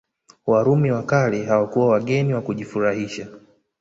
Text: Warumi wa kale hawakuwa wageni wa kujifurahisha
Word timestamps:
Warumi 0.45 0.91
wa 0.91 1.03
kale 1.03 1.43
hawakuwa 1.45 1.87
wageni 1.89 2.33
wa 2.33 2.41
kujifurahisha 2.41 3.27